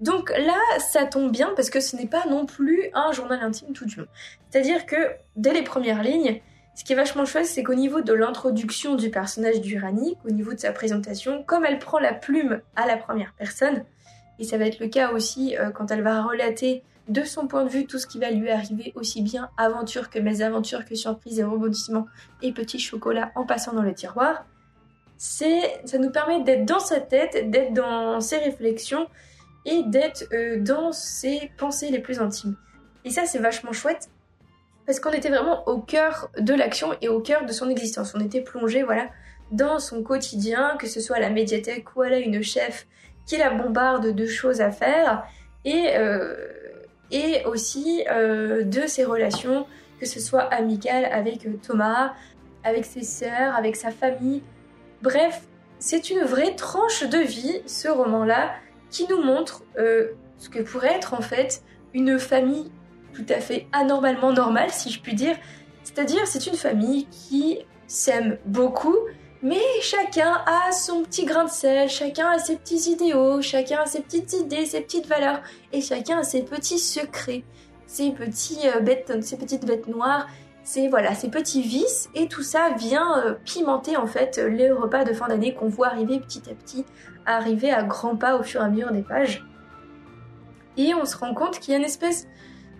Donc 0.00 0.30
là, 0.30 0.58
ça 0.80 1.04
tombe 1.06 1.30
bien 1.30 1.52
parce 1.54 1.70
que 1.70 1.78
ce 1.78 1.94
n'est 1.94 2.08
pas 2.08 2.24
non 2.28 2.44
plus 2.44 2.90
un 2.94 3.12
journal 3.12 3.38
intime 3.40 3.72
tout 3.72 3.84
du 3.84 4.00
long. 4.00 4.08
C'est-à-dire 4.50 4.86
que 4.86 4.96
dès 5.36 5.52
les 5.52 5.62
premières 5.62 6.02
lignes, 6.02 6.40
ce 6.74 6.82
qui 6.82 6.94
est 6.94 6.96
vachement 6.96 7.24
chouette, 7.24 7.46
c'est 7.46 7.62
qu'au 7.62 7.76
niveau 7.76 8.00
de 8.00 8.12
l'introduction 8.12 8.96
du 8.96 9.08
personnage 9.08 9.60
d'Uranie, 9.60 10.16
au 10.26 10.32
niveau 10.32 10.52
de 10.52 10.58
sa 10.58 10.72
présentation, 10.72 11.44
comme 11.44 11.64
elle 11.64 11.78
prend 11.78 12.00
la 12.00 12.12
plume 12.12 12.60
à 12.74 12.86
la 12.86 12.96
première 12.96 13.34
personne, 13.38 13.84
et 14.40 14.44
ça 14.44 14.58
va 14.58 14.66
être 14.66 14.80
le 14.80 14.88
cas 14.88 15.12
aussi 15.12 15.56
euh, 15.56 15.70
quand 15.70 15.92
elle 15.92 16.02
va 16.02 16.24
relater 16.24 16.82
de 17.08 17.22
son 17.22 17.46
point 17.46 17.64
de 17.64 17.68
vue 17.68 17.86
tout 17.86 17.98
ce 17.98 18.06
qui 18.06 18.18
va 18.18 18.30
lui 18.30 18.50
arriver, 18.50 18.92
aussi 18.94 19.22
bien 19.22 19.50
aventure 19.56 20.10
que 20.10 20.18
mésaventures, 20.18 20.84
que 20.84 20.94
surprise 20.94 21.38
et 21.38 21.44
rebondissements 21.44 22.06
et 22.42 22.52
petits 22.52 22.78
chocolats 22.78 23.30
en 23.34 23.44
passant 23.44 23.72
dans 23.72 23.82
le 23.82 23.94
tiroir, 23.94 24.46
c'est, 25.16 25.80
ça 25.84 25.98
nous 25.98 26.10
permet 26.10 26.42
d'être 26.42 26.64
dans 26.64 26.80
sa 26.80 27.00
tête, 27.00 27.50
d'être 27.50 27.72
dans 27.72 28.20
ses 28.20 28.38
réflexions 28.38 29.06
et 29.64 29.82
d'être 29.84 30.24
euh, 30.32 30.60
dans 30.60 30.92
ses 30.92 31.50
pensées 31.56 31.90
les 31.90 32.00
plus 32.00 32.20
intimes. 32.20 32.56
Et 33.04 33.10
ça, 33.10 33.26
c'est 33.26 33.38
vachement 33.38 33.72
chouette 33.72 34.08
parce 34.86 35.00
qu'on 35.00 35.12
était 35.12 35.30
vraiment 35.30 35.66
au 35.66 35.78
cœur 35.78 36.30
de 36.38 36.52
l'action 36.52 36.94
et 37.00 37.08
au 37.08 37.20
cœur 37.20 37.46
de 37.46 37.52
son 37.52 37.70
existence. 37.70 38.14
On 38.14 38.20
était 38.20 38.42
plongé, 38.42 38.82
voilà, 38.82 39.08
dans 39.50 39.78
son 39.78 40.02
quotidien, 40.02 40.76
que 40.78 40.86
ce 40.86 41.00
soit 41.00 41.16
à 41.16 41.20
la 41.20 41.30
médiathèque 41.30 41.96
ou 41.96 42.02
à 42.02 42.08
la 42.08 42.18
une 42.18 42.42
chef 42.42 42.86
qui 43.26 43.38
la 43.38 43.50
bombarde 43.50 44.14
de 44.14 44.26
choses 44.26 44.60
à 44.60 44.70
faire, 44.70 45.24
et, 45.64 45.96
euh, 45.96 46.34
et 47.14 47.44
aussi 47.46 48.04
euh, 48.10 48.64
de 48.64 48.86
ses 48.86 49.04
relations, 49.04 49.66
que 50.00 50.06
ce 50.06 50.20
soit 50.20 50.42
amicales 50.42 51.06
avec 51.06 51.46
Thomas, 51.62 52.12
avec 52.64 52.84
ses 52.84 53.04
sœurs, 53.04 53.54
avec 53.54 53.76
sa 53.76 53.90
famille. 53.90 54.42
Bref, 55.00 55.42
c'est 55.78 56.10
une 56.10 56.22
vraie 56.22 56.56
tranche 56.56 57.04
de 57.04 57.18
vie, 57.18 57.62
ce 57.66 57.88
roman-là, 57.88 58.52
qui 58.90 59.06
nous 59.08 59.22
montre 59.22 59.62
euh, 59.78 60.08
ce 60.38 60.48
que 60.48 60.60
pourrait 60.60 60.94
être 60.94 61.14
en 61.14 61.20
fait 61.20 61.62
une 61.94 62.18
famille 62.18 62.72
tout 63.12 63.26
à 63.28 63.38
fait 63.38 63.68
anormalement 63.72 64.32
normal, 64.32 64.70
si 64.70 64.90
je 64.90 65.00
puis 65.00 65.14
dire. 65.14 65.36
C'est-à-dire, 65.84 66.26
c'est 66.26 66.46
une 66.48 66.56
famille 66.56 67.06
qui 67.06 67.60
s'aime 67.86 68.38
beaucoup, 68.44 68.96
mais 69.44 69.60
chacun 69.82 70.42
a 70.46 70.72
son 70.72 71.02
petit 71.02 71.26
grain 71.26 71.44
de 71.44 71.50
sel, 71.50 71.90
chacun 71.90 72.30
a 72.30 72.38
ses 72.38 72.56
petits 72.56 72.90
idéaux, 72.90 73.42
chacun 73.42 73.80
a 73.82 73.86
ses 73.86 74.00
petites 74.00 74.32
idées, 74.32 74.64
ses 74.64 74.80
petites 74.80 75.06
valeurs, 75.06 75.42
et 75.70 75.82
chacun 75.82 76.20
a 76.20 76.22
ses 76.22 76.42
petits 76.42 76.78
secrets, 76.78 77.44
ses 77.86 78.14
euh, 78.18 79.20
ses 79.20 79.36
petites 79.36 79.66
bêtes 79.66 79.86
noires, 79.86 80.28
ses 80.62 80.88
voilà, 80.88 81.14
ses 81.14 81.28
petits 81.28 81.60
vices, 81.60 82.08
et 82.14 82.26
tout 82.26 82.42
ça 82.42 82.70
vient 82.78 83.22
euh, 83.22 83.34
pimenter 83.44 83.98
en 83.98 84.06
fait 84.06 84.38
les 84.38 84.70
repas 84.70 85.04
de 85.04 85.12
fin 85.12 85.28
d'année 85.28 85.52
qu'on 85.52 85.68
voit 85.68 85.88
arriver 85.88 86.20
petit 86.20 86.50
à 86.50 86.54
petit, 86.54 86.86
arriver 87.26 87.70
à 87.70 87.82
grands 87.82 88.16
pas 88.16 88.38
au 88.38 88.42
fur 88.42 88.62
et 88.62 88.64
à 88.64 88.68
mesure 88.70 88.92
des 88.92 89.02
pages. 89.02 89.44
Et 90.78 90.94
on 90.94 91.04
se 91.04 91.18
rend 91.18 91.34
compte 91.34 91.58
qu'il 91.58 91.72
y 91.72 91.74
a 91.74 91.78
une 91.78 91.84
espèce 91.84 92.28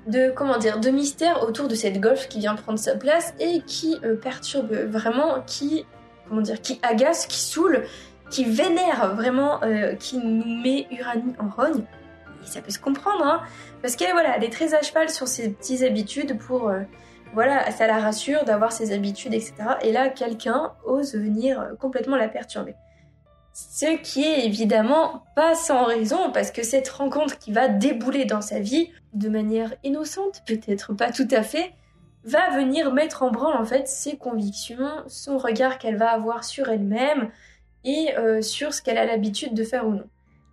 de 0.07 0.31
comment 0.31 0.57
dire 0.57 0.81
de 0.81 0.89
mystère 0.89 1.43
autour 1.43 1.69
de 1.69 1.75
cette 1.75 2.01
golf 2.01 2.27
qui 2.29 2.39
vient 2.39 2.55
prendre 2.55 2.79
sa 2.79 2.97
place 2.97 3.35
et 3.39 3.61
qui 3.67 3.99
euh, 4.03 4.17
perturbe 4.17 4.73
vraiment, 4.73 5.43
qui 5.47 5.85
comment 6.29 6.41
dire, 6.41 6.61
qui 6.61 6.81
agace, 6.83 7.27
qui 7.27 7.41
saoule, 7.41 7.85
qui 8.31 8.45
vénère 8.45 9.15
vraiment, 9.15 9.63
euh, 9.63 9.95
qui 9.95 10.19
nous 10.19 10.63
met 10.63 10.87
Uranie 10.91 11.35
en 11.39 11.49
rogne. 11.49 11.85
Et 12.43 12.47
ça 12.47 12.61
peut 12.61 12.71
se 12.71 12.79
comprendre, 12.79 13.25
hein, 13.25 13.43
parce 13.83 13.97
qu'elle 13.97 14.13
voilà, 14.13 14.37
elle 14.37 14.45
est 14.45 14.53
très 14.53 14.75
à 14.75 14.83
cheval 14.83 15.09
sur 15.09 15.29
ses 15.29 15.51
petites 15.51 15.83
habitudes 15.83 16.39
pour 16.39 16.69
euh, 16.69 16.81
voilà, 17.33 17.71
ça 17.71 17.87
la 17.87 17.99
rassure 17.99 18.45
d'avoir 18.45 18.73
ses 18.73 18.93
habitudes, 18.93 19.35
etc. 19.35 19.55
Et 19.83 19.93
là, 19.93 20.09
quelqu'un 20.09 20.73
ose 20.85 21.15
venir 21.15 21.73
complètement 21.81 22.17
la 22.17 22.29
perturber. 22.29 22.75
Ce 23.53 23.97
qui 24.03 24.25
est 24.25 24.47
évidemment 24.47 25.25
pas 25.37 25.55
sans 25.55 25.85
raison, 25.85 26.33
parce 26.33 26.51
que 26.51 26.65
cette 26.65 26.89
rencontre 26.89 27.39
qui 27.39 27.53
va 27.53 27.69
débouler 27.69 28.25
dans 28.25 28.41
sa 28.41 28.59
vie, 28.59 28.91
de 29.13 29.29
manière 29.29 29.75
innocente, 29.85 30.43
peut-être 30.45 30.93
pas 30.93 31.13
tout 31.13 31.29
à 31.31 31.43
fait, 31.43 31.73
va 32.25 32.51
venir 32.57 32.93
mettre 32.93 33.23
en 33.23 33.31
branle 33.31 33.57
en 33.57 33.65
fait 33.65 33.87
ses 33.89 34.17
convictions, 34.17 34.89
son 35.07 35.39
regard 35.39 35.79
qu'elle 35.79 35.97
va 35.97 36.11
avoir 36.11 36.45
sur 36.45 36.69
elle-même 36.69 37.31
et 37.85 38.17
euh, 38.17 38.41
sur 38.41 38.73
ce 38.73 38.83
qu'elle 38.83 38.99
a 38.99 39.05
l'habitude 39.05 39.55
de 39.55 39.65
faire 39.65 39.87
ou 39.87 39.93
non. 39.93 40.09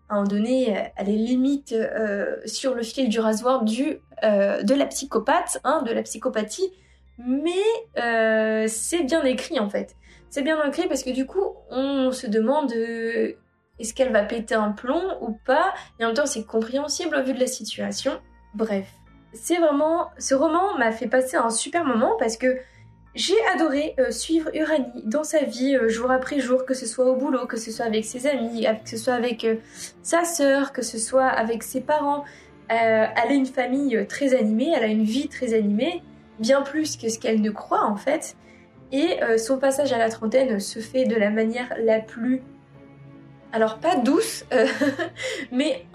À 0.10 0.16
un 0.16 0.18
moment 0.18 0.28
donné, 0.28 0.92
elle 0.98 1.10
est 1.10 1.14
limite 1.14 1.72
euh, 1.72 2.36
sur 2.46 2.76
le 2.76 2.84
fil 2.84 3.08
du 3.08 3.20
rasoir 3.20 3.64
du, 3.64 4.00
euh, 4.24 4.62
de 4.62 4.74
la 4.74 4.86
psychopathe, 4.86 5.60
hein, 5.64 5.84
de 5.84 5.94
la 5.94 6.04
psychopathie, 6.04 6.70
mais 7.18 8.68
c'est 8.68 9.04
bien 9.04 9.24
écrit 9.24 9.60
en 9.60 9.70
fait 9.70 9.96
c'est 10.32 10.42
bien 10.42 10.66
ancré 10.66 10.88
parce 10.88 11.04
que 11.04 11.12
du 11.12 11.26
coup, 11.28 11.44
on 11.70 12.12
se 12.12 12.26
demande 12.26 12.72
est-ce 12.72 13.94
qu'elle 13.94 14.14
va 14.14 14.24
péter 14.24 14.56
un 14.56 14.72
plomb 14.72 15.18
ou 15.22 15.38
pas, 15.46 15.74
et 16.00 16.06
en 16.06 16.08
même 16.08 16.16
temps, 16.16 16.26
c'est 16.26 16.46
compréhensible 16.46 17.16
au 17.16 17.24
vu 17.24 17.34
de 17.34 17.40
la 17.40 17.48
situation. 17.48 18.14
Bref, 18.56 18.88
c'est 19.34 19.58
vraiment. 19.58 20.10
Ce 20.18 20.36
roman 20.36 20.78
m'a 20.78 20.92
fait 20.92 21.08
passer 21.08 21.38
un 21.38 21.50
super 21.50 21.86
moment 21.86 22.16
parce 22.20 22.38
que 22.38 22.58
J'ai 23.14 23.36
adoré 23.54 23.94
euh, 24.00 24.10
suivre 24.10 24.50
Uranie 24.56 25.04
dans 25.04 25.26
sa 25.26 25.44
vie 25.44 25.76
euh, 25.76 25.90
jour 25.90 26.12
après 26.12 26.40
jour, 26.40 26.66
que 26.66 26.74
ce 26.74 26.86
soit 26.86 27.06
au 27.06 27.18
boulot, 27.18 27.46
que 27.46 27.58
ce 27.58 27.70
soit 27.70 27.86
avec 27.86 28.06
ses 28.06 28.26
amis, 28.26 28.66
que 28.84 28.90
ce 28.90 28.96
soit 28.96 29.16
avec 29.16 29.44
euh, 29.44 29.56
sa 30.02 30.24
sœur, 30.24 30.72
que 30.72 30.82
ce 30.82 30.98
soit 30.98 31.28
avec 31.28 31.62
ses 31.64 31.82
parents. 31.82 32.24
elle 32.70 33.12
a 33.18 33.34
une 33.34 33.46
famille 33.46 34.06
très 34.08 34.34
animée, 34.34 34.72
elle 34.74 34.84
a 34.84 34.88
une 34.88 35.04
vie 35.04 35.28
très 35.28 35.54
animée, 35.54 36.02
bien 36.40 36.62
plus 36.62 36.96
que 36.96 37.10
ce 37.10 37.20
qu'elle 37.20 37.42
ne 37.42 37.52
croit 37.52 37.84
en 37.84 37.98
fait. 37.98 38.38
Et 38.94 39.20
son 39.38 39.58
passage 39.58 39.94
à 39.94 39.98
la 39.98 40.10
trentaine 40.10 40.60
se 40.60 40.80
fait 40.80 41.06
de 41.06 41.16
la 41.16 41.30
manière 41.30 41.74
la 41.80 42.00
plus... 42.00 42.42
Alors 43.54 43.80
pas 43.80 43.96
douce, 43.98 44.46
mais 45.52 45.86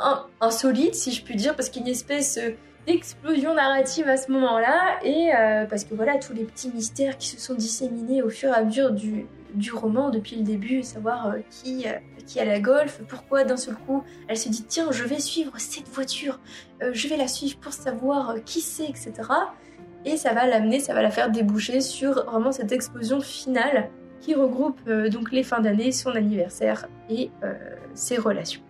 insolite 0.41 0.95
si 0.95 1.13
je 1.13 1.23
puis 1.25 1.37
dire, 1.37 1.57
parce 1.57 1.71
qu'il 1.71 1.83
y 1.83 1.85
a 1.85 1.89
une 1.89 1.93
espèce 1.93 2.39
d'explosion 2.87 3.55
narrative 3.55 4.09
à 4.09 4.17
ce 4.17 4.31
moment-là 4.31 4.99
et 5.03 5.35
euh, 5.35 5.67
parce 5.67 5.85
que 5.85 5.95
voilà 5.95 6.19
tous 6.19 6.33
les 6.33 6.45
petits 6.45 6.71
mystères 6.71 7.19
qui 7.19 7.29
se 7.29 7.41
sont 7.41 7.55
disséminés 7.55 8.23
au 8.23 8.31
fur 8.31 8.51
et 8.51 8.55
à 8.55 8.65
mesure 8.65 8.93
du, 8.93 9.27
roman 9.73 10.11
depuis 10.11 10.37
le 10.37 10.43
début, 10.43 10.83
savoir 10.83 11.29
euh, 11.29 11.39
qui, 11.51 11.87
euh, 11.87 11.93
qui 12.27 12.39
a 12.39 12.45
la 12.45 12.61
golf, 12.61 13.01
pourquoi 13.09 13.45
d'un 13.45 13.57
seul 13.57 13.75
coup 13.75 14.05
elle 14.29 14.37
se 14.37 14.49
dit 14.49 14.65
tiens 14.65 14.93
je 14.93 15.03
vais 15.05 15.19
suivre 15.19 15.53
cette 15.59 15.89
voiture, 15.89 16.39
je 16.81 17.09
vais 17.09 17.17
la 17.17 17.29
suivre 17.29 17.59
pour 17.59 17.73
savoir 17.73 18.37
qui 18.45 18.61
c'est, 18.61 18.89
etc. 18.89 19.13
Et 20.05 20.17
ça 20.17 20.33
va 20.33 20.47
l'amener, 20.47 20.79
ça 20.79 20.95
va 20.95 21.03
la 21.03 21.11
faire 21.11 21.31
déboucher 21.31 21.81
sur 21.81 22.25
vraiment 22.27 22.53
cette 22.53 22.71
explosion 22.71 23.21
finale 23.21 23.91
qui 24.21 24.35
regroupe 24.35 24.89
donc 24.89 25.33
les 25.33 25.43
fins 25.43 25.61
d'année, 25.61 25.91
son 25.91 26.11
anniversaire 26.11 26.87
et 27.11 27.31
ses 27.95 28.17
relations. 28.19 28.66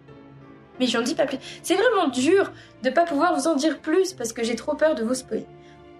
Mais 0.80 0.86
j'en 0.86 1.02
dis 1.02 1.14
pas 1.14 1.26
plus. 1.26 1.38
C'est 1.62 1.74
vraiment 1.74 2.08
dur 2.08 2.52
de 2.82 2.90
pas 2.90 3.04
pouvoir 3.04 3.34
vous 3.34 3.48
en 3.48 3.54
dire 3.54 3.78
plus 3.80 4.12
parce 4.12 4.32
que 4.32 4.44
j'ai 4.44 4.56
trop 4.56 4.74
peur 4.74 4.94
de 4.94 5.02
vous 5.04 5.14
spoiler. 5.14 5.46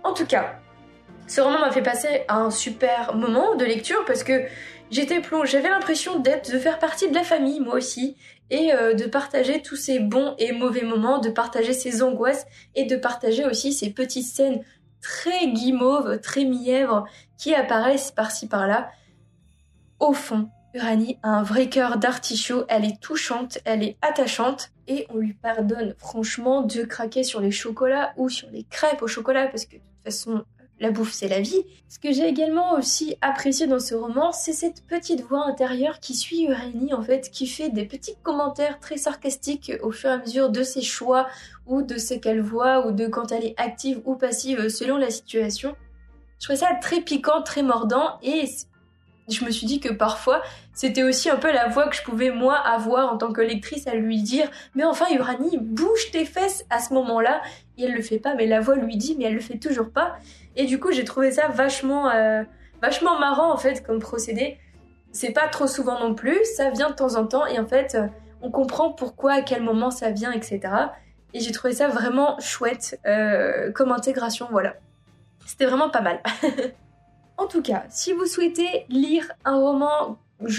En 0.04 0.12
tout 0.12 0.26
cas, 0.26 0.61
ce 1.26 1.40
roman 1.40 1.59
m'a 1.59 1.73
fait 1.73 1.83
passer 1.83 2.25
un 2.28 2.50
super 2.50 3.14
moment 3.14 3.56
de 3.56 3.64
lecture 3.64 4.04
parce 4.04 4.23
que 4.23 4.45
j'étais 4.90 5.21
plongée, 5.21 5.52
j'avais 5.52 5.71
l'impression 5.71 6.21
d'être, 6.21 6.52
de 6.52 6.59
faire 6.59 6.78
partie 6.78 7.09
de 7.09 7.14
la 7.14 7.25
famille 7.25 7.61
moi 7.61 7.75
aussi 7.75 8.16
et 8.50 8.73
euh, 8.73 8.95
de 8.95 9.04
partager 9.06 9.61
tous 9.62 9.76
ces 9.76 9.99
bons 9.99 10.35
et 10.38 10.52
mauvais 10.52 10.83
moments, 10.83 11.18
de 11.18 11.30
partager 11.30 11.73
ces 11.73 12.02
angoisses 12.02 12.47
et 12.75 12.85
de 12.85 12.97
partager 12.97 13.45
aussi 13.45 13.73
ces 13.73 13.90
petites 13.90 14.26
scènes 14.26 14.62
très 15.02 15.49
guimauves, 15.49 16.21
très 16.21 16.45
mièvres 16.45 17.04
qui 17.38 17.54
apparaissent 17.54 18.12
par-ci 18.12 18.49
par-là. 18.49 18.90
Au 19.99 20.12
fond, 20.12 20.49
Uranie 20.76 21.18
a 21.23 21.30
un 21.30 21.42
vrai 21.42 21.71
cœur 21.71 21.97
d'artichaut, 21.97 22.64
elle 22.68 22.85
est 22.85 23.00
touchante, 23.00 23.59
elle 23.64 23.83
est 23.83 23.97
attachante 24.02 24.73
et 24.87 25.06
on 25.09 25.16
lui 25.16 25.33
pardonne 25.33 25.95
franchement 25.97 26.61
de 26.61 26.83
craquer 26.83 27.23
sur 27.23 27.40
les 27.40 27.50
chocolats 27.50 28.12
ou 28.18 28.28
sur 28.28 28.50
les 28.50 28.64
crêpes 28.64 29.00
au 29.00 29.06
chocolat 29.06 29.47
parce 29.49 29.64
que 29.64 29.76
de 29.76 29.80
toute 29.80 30.04
façon 30.04 30.45
la 30.78 30.90
bouffe 30.90 31.14
c'est 31.14 31.28
la 31.28 31.40
vie. 31.40 31.64
Ce 31.88 31.99
que 31.99 32.12
j'ai 32.12 32.28
également 32.28 32.75
aussi 32.75 33.16
apprécié 33.23 33.66
dans 33.66 33.80
ce 33.80 33.95
roman, 33.95 34.33
c'est 34.33 34.52
cette 34.52 34.87
petite 34.87 35.23
voix 35.23 35.47
intérieure 35.47 35.99
qui 35.99 36.14
suit 36.14 36.45
Uranie 36.45 36.92
en 36.92 37.00
fait, 37.00 37.30
qui 37.30 37.47
fait 37.47 37.71
des 37.71 37.87
petits 37.87 38.16
commentaires 38.23 38.78
très 38.78 38.99
sarcastiques 38.99 39.73
au 39.83 39.92
fur 39.92 40.11
et 40.11 40.12
à 40.12 40.18
mesure 40.18 40.50
de 40.50 40.62
ses 40.62 40.83
choix 40.83 41.26
ou 41.64 41.80
de 41.80 41.97
ce 41.97 42.12
qu'elle 42.12 42.42
voit 42.42 42.87
ou 42.87 42.92
de 42.92 43.06
quand 43.06 43.33
elle 43.33 43.47
est 43.47 43.59
active 43.59 44.02
ou 44.04 44.14
passive 44.14 44.68
selon 44.68 44.99
la 44.99 45.09
situation. 45.09 45.75
Je 46.38 46.45
trouvais 46.45 46.59
ça 46.59 46.75
très 46.83 47.00
piquant, 47.00 47.40
très 47.40 47.62
mordant 47.62 48.18
et 48.23 48.45
je 49.28 49.45
me 49.45 49.50
suis 49.50 49.66
dit 49.66 49.80
que 49.80 49.92
parfois 49.92 50.42
c'était 50.73 51.02
aussi 51.02 51.28
un 51.28 51.37
peu 51.37 51.52
la 51.52 51.68
voix 51.68 51.88
que 51.88 51.97
je 51.97 52.02
pouvais 52.02 52.30
moi 52.30 52.56
avoir 52.56 53.12
en 53.12 53.16
tant 53.16 53.33
que 53.33 53.40
lectrice 53.40 53.87
à 53.87 53.95
lui 53.95 54.23
dire 54.23 54.49
mais 54.75 54.85
enfin 54.85 55.06
Uranie 55.12 55.59
bouge 55.59 56.11
tes 56.12 56.25
fesses 56.25 56.64
à 56.71 56.80
ce 56.80 56.95
moment-là 56.95 57.42
et 57.76 57.85
elle 57.85 57.95
le 57.95 58.02
fait 58.02 58.18
pas 58.18 58.35
mais 58.35 58.47
la 58.47 58.61
voix 58.61 58.76
lui 58.76 58.97
dit 58.97 59.16
mais 59.18 59.25
elle 59.25 59.35
le 59.35 59.40
fait 59.40 59.59
toujours 59.59 59.90
pas. 59.90 60.16
Et 60.54 60.64
du 60.64 60.78
coup 60.78 60.92
j'ai 60.92 61.04
trouvé 61.04 61.33
ça 61.33 61.49
vachement 61.49 62.11
euh, 62.11 62.45
vachement 62.80 63.18
marrant 63.18 63.52
en 63.52 63.56
fait 63.56 63.85
comme 63.85 63.99
procédé. 63.99 64.59
C'est 65.12 65.33
pas 65.33 65.49
trop 65.49 65.66
souvent 65.66 65.99
non 65.99 66.14
plus 66.14 66.38
ça 66.56 66.71
vient 66.71 66.90
de 66.90 66.95
temps 66.95 67.16
en 67.16 67.26
temps. 67.26 67.47
Et 67.47 67.59
en 67.59 67.66
fait 67.66 67.97
on 68.42 68.50
comprend 68.50 68.92
pourquoi 68.92 69.33
à 69.33 69.42
quel 69.42 69.62
moment 69.62 69.90
ça 69.90 70.11
vient 70.11 70.30
etc 70.30 70.61
et 71.35 71.40
j'ai 71.40 71.52
trouvé 71.52 71.75
ça 71.75 71.88
vraiment 71.88 72.38
chouette 72.38 72.99
euh, 73.06 73.73
comme 73.73 73.92
intégration 73.92 74.47
voilà. 74.50 74.75
C'était 75.45 75.66
vraiment 75.66 75.90
pas 75.90 76.00
mal 76.00 76.21
En 77.38 77.46
tout 77.46 77.62
cas, 77.62 77.84
si 77.90 78.12
vous 78.12 78.26
souhaitez 78.26 78.86
lire 78.88 79.30
un 79.44 79.56
roman 79.56 80.18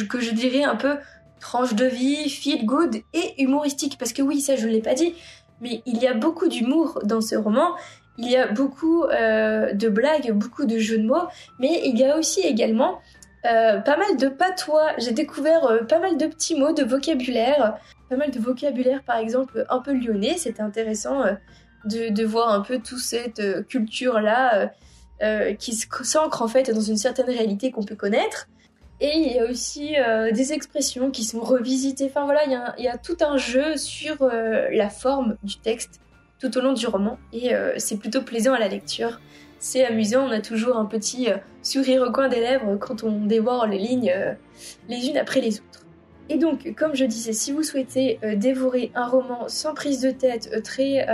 que 0.09 0.19
je 0.19 0.31
dirais 0.31 0.63
un 0.63 0.75
peu 0.75 0.97
tranche 1.39 1.73
de 1.73 1.85
vie, 1.85 2.29
feel 2.29 2.65
good 2.65 2.95
et 3.13 3.41
humoristique, 3.41 3.97
parce 3.97 4.13
que 4.13 4.21
oui, 4.21 4.41
ça 4.41 4.55
je 4.55 4.67
ne 4.67 4.71
l'ai 4.71 4.81
pas 4.81 4.93
dit, 4.93 5.15
mais 5.61 5.81
il 5.85 5.97
y 5.97 6.07
a 6.07 6.13
beaucoup 6.13 6.47
d'humour 6.47 6.99
dans 7.03 7.21
ce 7.21 7.35
roman, 7.35 7.75
il 8.17 8.29
y 8.29 8.35
a 8.35 8.47
beaucoup 8.47 9.03
euh, 9.03 9.73
de 9.73 9.89
blagues, 9.89 10.31
beaucoup 10.31 10.65
de 10.65 10.77
jeux 10.77 10.97
de 10.97 11.05
mots, 11.05 11.27
mais 11.59 11.81
il 11.85 11.97
y 11.97 12.03
a 12.03 12.17
aussi 12.17 12.41
également 12.41 12.99
euh, 13.45 13.79
pas 13.79 13.97
mal 13.97 14.17
de 14.17 14.27
patois. 14.27 14.91
J'ai 14.97 15.11
découvert 15.11 15.65
euh, 15.65 15.83
pas 15.83 15.99
mal 15.99 16.17
de 16.17 16.25
petits 16.25 16.59
mots, 16.59 16.73
de 16.73 16.83
vocabulaire, 16.83 17.77
pas 18.09 18.15
mal 18.15 18.31
de 18.31 18.39
vocabulaire 18.39 19.03
par 19.03 19.17
exemple 19.17 19.65
un 19.69 19.79
peu 19.79 19.93
lyonnais, 19.93 20.35
c'était 20.37 20.61
intéressant 20.61 21.23
de, 21.85 22.09
de, 22.09 22.25
voir 22.25 22.49
un 22.49 22.61
peu 22.61 22.79
toute 22.79 22.99
cette 22.99 23.67
culture-là 23.67 24.71
euh, 25.23 25.55
qui 25.55 25.73
s'ancre 25.73 26.43
en 26.43 26.47
fait 26.47 26.69
dans 26.71 26.79
une 26.81 26.97
certaine 26.97 27.25
réalité 27.25 27.71
qu'on 27.71 27.81
peut 27.81 27.95
connaître. 27.95 28.47
Et 28.99 29.11
il 29.15 29.33
y 29.33 29.39
a 29.39 29.45
aussi 29.49 29.95
euh, 29.97 30.31
des 30.31 30.53
expressions 30.53 31.09
qui 31.09 31.23
sont 31.23 31.39
revisitées. 31.39 32.05
Enfin 32.05 32.25
voilà, 32.25 32.41
il 32.77 32.83
y 32.83 32.87
a, 32.87 32.97
tout 32.99 33.17
un 33.21 33.35
jeu 33.37 33.77
sur 33.77 34.21
euh, 34.21 34.67
la 34.71 34.89
forme 34.89 35.37
du 35.41 35.57
texte 35.57 36.01
tout 36.39 36.55
au 36.55 36.61
long 36.61 36.73
du 36.73 36.85
roman. 36.85 37.17
Et 37.33 37.51
c'est 37.77 37.97
plutôt 37.97 38.21
plaisant 38.21 38.53
à 38.53 38.59
la 38.59 38.67
lecture. 38.67 39.19
C'est 39.57 39.83
amusant, 39.83 40.27
on 40.27 40.29
a 40.29 40.39
toujours 40.39 40.77
un 40.77 40.85
petit 40.85 41.29
sourire 41.63 42.03
au 42.03 42.11
coin 42.11 42.27
des 42.27 42.39
lèvres 42.39 42.75
quand 42.75 43.03
on 43.03 43.25
dévore 43.25 43.65
les 43.65 43.79
lignes 43.79 44.13
les 44.87 45.07
unes 45.07 45.17
après 45.17 45.41
les 45.41 45.55
autres. 45.55 45.83
Et 46.29 46.37
donc, 46.37 46.75
comme 46.77 46.95
je 46.95 47.05
disais, 47.05 47.33
si 47.33 47.51
vous 47.51 47.63
souhaitez 47.63 48.19
dévorer 48.35 48.91
un 48.93 49.07
roman 49.07 49.47
sans 49.47 49.73
prise 49.73 49.99
de 49.99 50.11
tête, 50.11 50.61
très 50.63 51.07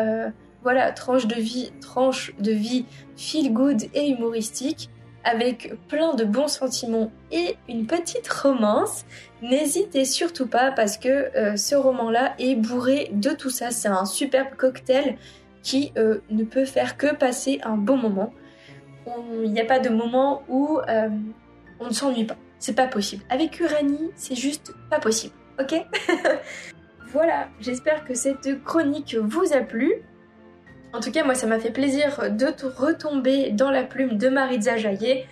voilà, 0.63 0.91
tranche 0.91 1.27
de 1.27 1.35
vie, 1.35 1.71
tranche 1.81 2.33
de 2.39 2.51
vie 2.51 2.85
feel 3.15 3.53
good 3.53 3.83
et 3.93 4.09
humoristique, 4.09 4.89
avec 5.23 5.73
plein 5.87 6.15
de 6.15 6.23
bons 6.25 6.47
sentiments 6.47 7.11
et 7.31 7.55
une 7.69 7.85
petite 7.85 8.27
romance. 8.27 9.05
N'hésitez 9.41 10.05
surtout 10.05 10.47
pas 10.47 10.71
parce 10.71 10.97
que 10.97 11.35
euh, 11.37 11.55
ce 11.55 11.75
roman-là 11.75 12.33
est 12.39 12.55
bourré 12.55 13.09
de 13.13 13.29
tout 13.29 13.49
ça. 13.49 13.71
C'est 13.71 13.87
un 13.87 14.05
superbe 14.05 14.55
cocktail 14.57 15.17
qui 15.61 15.93
euh, 15.97 16.19
ne 16.29 16.43
peut 16.43 16.65
faire 16.65 16.97
que 16.97 17.15
passer 17.15 17.59
un 17.63 17.77
bon 17.77 17.97
moment. 17.97 18.33
Il 19.43 19.51
n'y 19.51 19.61
a 19.61 19.65
pas 19.65 19.79
de 19.79 19.89
moment 19.89 20.43
où 20.49 20.79
euh, 20.89 21.09
on 21.79 21.87
ne 21.87 21.93
s'ennuie 21.93 22.25
pas. 22.25 22.37
C'est 22.59 22.75
pas 22.75 22.87
possible. 22.87 23.23
Avec 23.29 23.59
Uranie, 23.59 24.11
c'est 24.15 24.35
juste 24.35 24.73
pas 24.89 24.99
possible. 24.99 25.33
Ok? 25.59 25.73
Voilà, 27.13 27.49
j'espère 27.59 28.05
que 28.05 28.15
cette 28.15 28.63
chronique 28.63 29.15
vous 29.15 29.53
a 29.53 29.59
plu. 29.59 30.01
En 30.93 30.99
tout 30.99 31.11
cas, 31.11 31.23
moi, 31.23 31.33
ça 31.33 31.47
m'a 31.47 31.59
fait 31.59 31.71
plaisir 31.71 32.29
de 32.29 32.53
retomber 32.77 33.49
dans 33.49 33.71
la 33.71 33.83
plume 33.83 34.17
de 34.17 34.29
Maritza 34.29 34.77
Jaillet. 34.77 35.25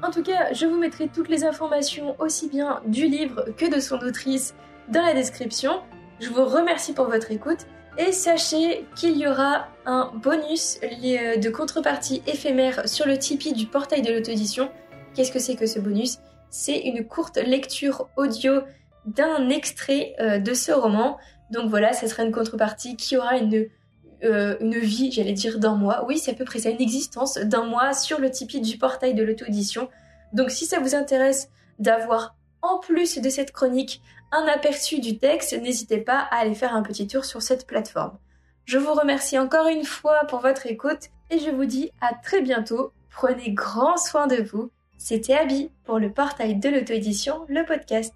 En 0.00 0.12
tout 0.12 0.22
cas, 0.22 0.52
je 0.52 0.64
vous 0.64 0.78
mettrai 0.78 1.08
toutes 1.08 1.28
les 1.28 1.44
informations 1.44 2.14
aussi 2.20 2.48
bien 2.48 2.80
du 2.86 3.08
livre 3.08 3.46
que 3.56 3.66
de 3.72 3.80
son 3.80 3.96
autrice 3.96 4.54
dans 4.88 5.02
la 5.02 5.14
description. 5.14 5.80
Je 6.20 6.28
vous 6.28 6.44
remercie 6.44 6.92
pour 6.92 7.06
votre 7.06 7.32
écoute 7.32 7.66
et 7.98 8.12
sachez 8.12 8.86
qu'il 8.94 9.16
y 9.16 9.26
aura 9.26 9.66
un 9.86 10.12
bonus 10.14 10.78
de 10.82 11.50
contrepartie 11.50 12.22
éphémère 12.28 12.88
sur 12.88 13.04
le 13.06 13.18
Tipeee 13.18 13.54
du 13.54 13.66
portail 13.66 14.02
de 14.02 14.12
l'auto-édition. 14.12 14.70
Qu'est-ce 15.14 15.32
que 15.32 15.40
c'est 15.40 15.56
que 15.56 15.66
ce 15.66 15.80
bonus? 15.80 16.18
C'est 16.48 16.78
une 16.78 17.04
courte 17.04 17.38
lecture 17.38 18.08
audio 18.16 18.60
d'un 19.04 19.48
extrait 19.48 20.14
euh, 20.20 20.38
de 20.38 20.54
ce 20.54 20.70
roman. 20.70 21.18
Donc 21.50 21.70
voilà, 21.70 21.92
ce 21.92 22.06
sera 22.06 22.22
une 22.22 22.32
contrepartie 22.32 22.96
qui 22.96 23.16
aura 23.16 23.36
une 23.36 23.66
euh, 24.24 24.56
une 24.60 24.78
vie, 24.78 25.12
j'allais 25.12 25.32
dire 25.32 25.58
d'un 25.58 25.74
mois. 25.74 26.04
Oui, 26.06 26.18
c'est 26.18 26.32
à 26.32 26.34
peu 26.34 26.44
près 26.44 26.58
ça, 26.58 26.70
une 26.70 26.80
existence 26.80 27.38
d'un 27.38 27.64
mois 27.64 27.92
sur 27.92 28.20
le 28.20 28.30
Tipeee 28.30 28.60
du 28.60 28.78
portail 28.78 29.14
de 29.14 29.22
l'auto-édition. 29.22 29.88
Donc 30.32 30.50
si 30.50 30.66
ça 30.66 30.80
vous 30.80 30.94
intéresse 30.94 31.50
d'avoir 31.78 32.36
en 32.62 32.78
plus 32.78 33.18
de 33.18 33.30
cette 33.30 33.52
chronique 33.52 34.02
un 34.32 34.46
aperçu 34.46 35.00
du 35.00 35.18
texte, 35.18 35.58
n'hésitez 35.60 35.98
pas 35.98 36.18
à 36.18 36.40
aller 36.40 36.54
faire 36.54 36.74
un 36.74 36.82
petit 36.82 37.06
tour 37.06 37.24
sur 37.24 37.42
cette 37.42 37.66
plateforme. 37.66 38.18
Je 38.64 38.78
vous 38.78 38.92
remercie 38.92 39.38
encore 39.38 39.68
une 39.68 39.84
fois 39.84 40.24
pour 40.28 40.40
votre 40.40 40.66
écoute 40.66 41.08
et 41.30 41.38
je 41.38 41.50
vous 41.50 41.64
dis 41.64 41.90
à 42.00 42.12
très 42.14 42.42
bientôt. 42.42 42.92
Prenez 43.10 43.52
grand 43.52 43.96
soin 43.96 44.26
de 44.26 44.42
vous. 44.42 44.70
C'était 44.98 45.34
Abby 45.34 45.70
pour 45.84 45.98
le 45.98 46.12
portail 46.12 46.56
de 46.56 46.68
l'auto-édition, 46.68 47.46
le 47.48 47.64
podcast. 47.64 48.12